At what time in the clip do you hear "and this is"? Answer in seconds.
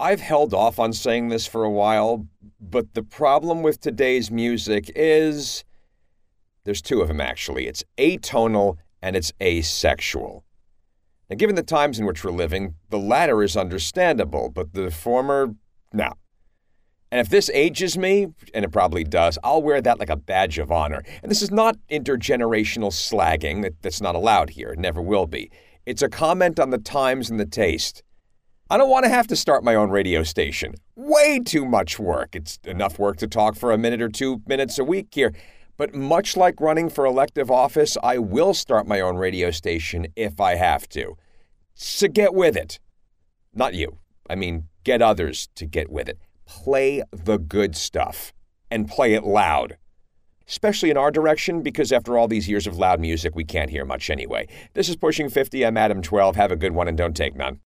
21.22-21.50